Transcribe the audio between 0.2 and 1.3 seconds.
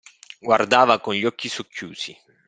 Guardava con gli